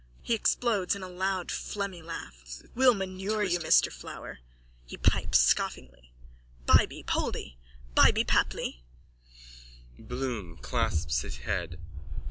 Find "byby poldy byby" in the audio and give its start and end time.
6.65-8.25